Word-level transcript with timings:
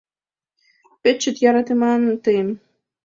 Пеш 1.01 1.15
чот 1.21 1.35
йӧратенам 1.43 2.01
тыйым... 2.23 2.49